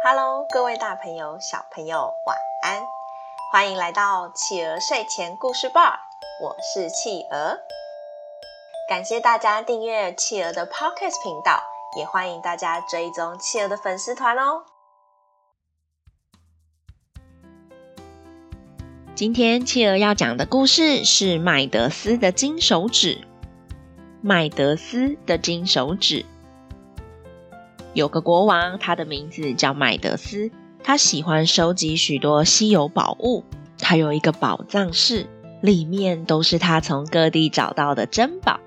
[0.00, 2.86] Hello，各位大朋友、小朋友，晚安！
[3.50, 5.98] 欢迎来到企鹅睡前故事吧，
[6.40, 7.58] 我是企鹅。
[8.88, 11.60] 感谢大家订阅企鹅的 Podcast 频道，
[11.96, 14.62] 也欢迎大家追踪企鹅的粉丝团哦。
[19.16, 23.26] 今天企鹅要讲的故事是麦德斯的金手指。
[24.20, 26.24] 麦德斯的金手指。
[27.94, 30.50] 有个国王，他的名字叫麦德斯，
[30.82, 33.44] 他喜欢收集许多稀有宝物。
[33.78, 35.26] 他有一个宝藏室，
[35.60, 38.60] 里面都是他从各地找到的珍宝。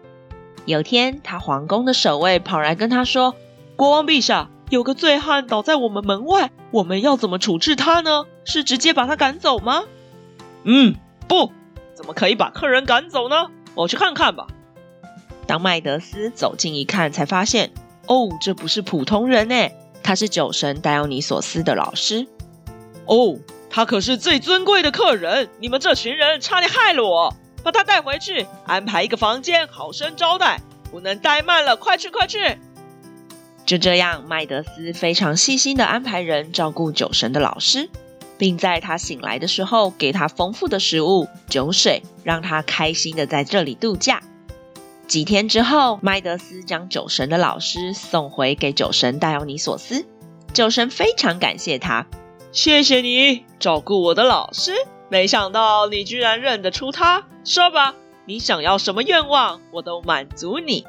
[0.66, 3.36] 有天，他皇宫的守卫跑来跟他说
[3.76, 8.26] ：“国王陛下，有个醉汉倒在我们门外，我们要怎么处置他呢？
[8.46, 9.84] 是直接把他赶走吗
[10.64, 10.96] ？”“嗯，
[11.28, 11.52] 不，
[11.94, 13.48] 怎么可以把客人赶走呢？
[13.76, 14.48] 我去看看吧。”
[15.48, 17.72] 当麦德斯走近一看，才发现。
[18.08, 22.28] 哦，这不是普通人诶，他是酒神戴奥尼索斯的老师。
[23.06, 23.38] 哦，
[23.70, 27.36] 他可是最尊贵的客人，你们这群人差点害了我。
[27.64, 30.60] 把他带回去，安排一个房间，好生招待。
[30.90, 32.58] 不能怠慢了，快去快去！
[33.66, 37.90] 就这样，麦德斯非常细心的安排人照顾酒神的老师，
[38.38, 44.24] 并在他醒来的时候给他丰富的食物、酒水，让他开心的在这里度假。
[45.12, 50.06] 几天之后，麦德斯将酒神的老师送回给酒神戴奥尼索斯。
[50.54, 52.08] 酒神非常感谢他，
[52.54, 54.72] 谢谢你照顾我的老师。
[55.10, 57.28] 没想到你居然认得出他。
[57.44, 60.86] 说吧，你想要什么愿望，我都满足你。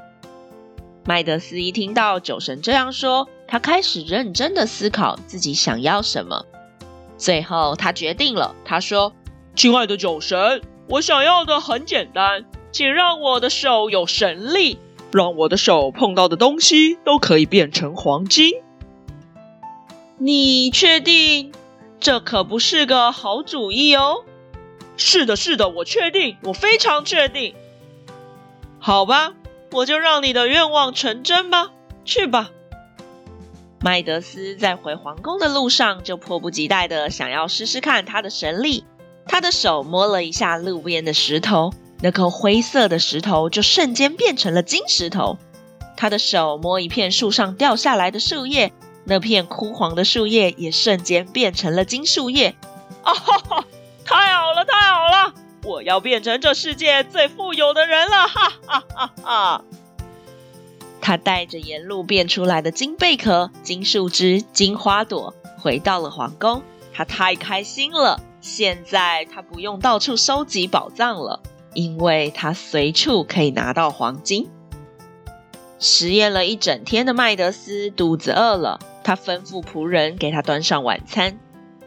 [1.04, 6.46] 麦德斯一听到酒神这样说，他开始认真的思考自己想要什么。
[7.18, 9.14] 最后，他决定了，他说
[9.56, 14.78] ：“亲爱的酒神，我想要的很简单。”请让我的手有神力，
[15.12, 18.54] 让我的手碰到的东西都可以变成黄金。
[20.18, 21.52] 你确定？
[22.00, 24.24] 这可不是个好主意哦。
[24.96, 27.54] 是的，是的，我确定，我非常确定。
[28.78, 29.34] 好吧，
[29.70, 31.70] 我就让你的愿望成真吧。
[32.04, 32.50] 去吧。
[33.80, 38.84] 麦德斯在回皇宫的路上就迫不及待的想要试试看他的神力。
[39.26, 41.72] 他的手摸了一下路边的石头。
[42.02, 45.38] 那颗灰色的石头就瞬间变成了金石头。
[45.96, 48.72] 他的手摸一片树上掉下来的树叶，
[49.04, 52.56] 那片枯黄的树叶也瞬间变成了金树叶。
[53.02, 53.64] 啊哈哈！
[54.04, 55.34] 太好了，太好了！
[55.64, 58.26] 我要变成这世界最富有的人了！
[58.26, 59.64] 哈哈哈哈！
[61.00, 66.62] 他带着沿路变出来的金贝壳、金树枝、金花朵，回到了皇宫。
[66.92, 71.40] 他太开心了，现在他不用到处收集宝藏了。
[71.74, 74.48] 因为他随处可以拿到黄金。
[75.78, 81.38] 实验了一整天的麦德斯肚子饿了，他吩咐仆人给他端上晚餐。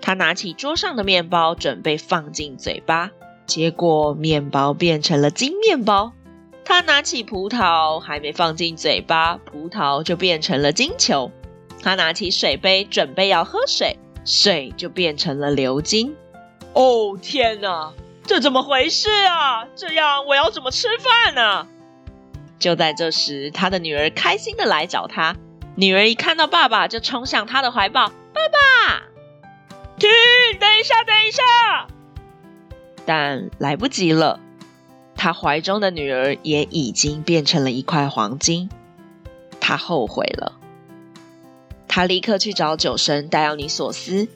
[0.01, 3.11] 他拿起桌上的面包，准备放进嘴巴，
[3.45, 6.11] 结果面包变成了金面包。
[6.65, 11.31] 他拿起葡萄，还没放进嘴巴，葡萄就变成了金球。
[11.81, 16.15] 他拿起水杯，准备要喝水，水就变成了流金。
[16.73, 17.93] 哦，天哪！
[18.27, 19.67] 这怎么回事啊？
[19.75, 21.67] 这样我要怎么吃饭呢？
[22.57, 25.35] 就在这时，他的女儿开心的来找他。
[25.75, 28.07] 女儿一看到爸爸，就冲向他的怀抱。
[28.07, 29.03] 爸爸，
[29.99, 30.09] 停！
[30.59, 31.43] 等一下，等一下！
[33.05, 34.39] 但来不及了，
[35.15, 38.69] 他怀中的女儿也已经变成了一块黄金。
[39.59, 40.53] 他后悔了。
[41.87, 44.27] 他立刻去找酒神戴奥尼索斯。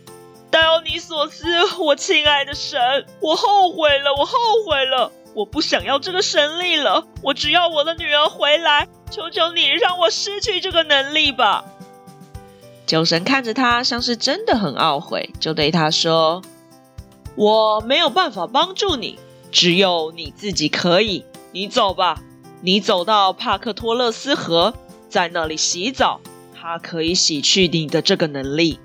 [0.51, 1.45] 戴奥尼索斯，
[1.79, 2.79] 我亲爱的神，
[3.21, 4.33] 我后悔了，我后
[4.65, 11.65] 悔了，我不想要这个神力了，我只要我的女儿回来，求求你让我失去这个能力吧。
[12.87, 16.41] 酒神看着他，像是真的很懊悔，就对他说
[17.37, 19.19] ：“我没有办法帮助你，
[19.51, 21.25] 只有你自己可以。
[21.51, 22.23] 你走吧，
[22.61, 24.73] 你走到帕克托勒斯河，
[25.09, 26.21] 在那里洗澡，
[26.59, 28.79] 它可以洗去你的这个能力。”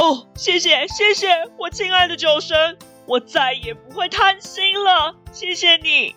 [0.00, 5.14] 哦，谢谢谢谢，我亲爱的酒神，我再也不会贪心了。
[5.30, 6.16] 谢谢你。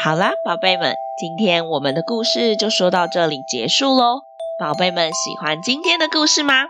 [0.00, 4.20] 好啦，宝贝们，今天我们的故事就说到这里结束喽。
[4.60, 6.66] 宝贝们喜欢今天的故事吗？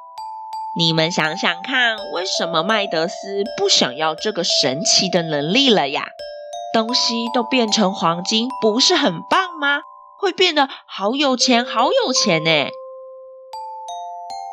[0.78, 6.06] 你们想想看，为什么麦德斯不想要这个神奇的能力了呀？
[6.72, 9.82] 东西都变成黄金，不是很棒吗？
[10.18, 12.50] 会变得好有钱，好有钱呢。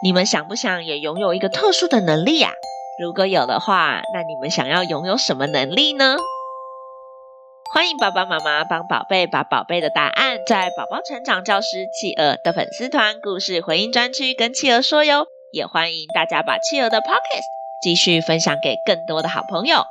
[0.03, 2.51] 你们想不想也拥有一个特殊的能力呀？
[2.99, 6.17] 如果有的话，那你们想要拥有什么能力呢？
[7.73, 15.25] 欢迎爸爸妈妈帮宝贝把宝贝的答案，在宝宝成长教师企鹅的粉丝团故事回应专区跟企鹅说哟。
[15.53, 17.45] 也欢迎大家把企鹅的 Podcast
[17.81, 19.85] 继续分享给更多的好朋友。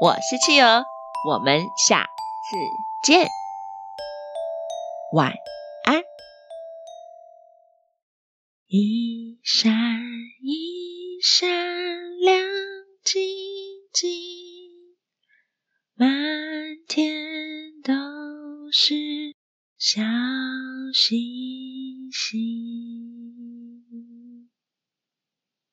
[0.00, 0.84] 我是企鹅，
[1.28, 3.26] 我们下次见，
[5.12, 5.32] 晚
[8.72, 9.72] 一闪
[10.42, 12.46] 一闪亮
[13.02, 13.20] 晶
[13.92, 14.12] 晶，
[15.96, 17.92] 满天都
[18.70, 18.94] 是
[19.76, 20.00] 小
[20.94, 21.39] 星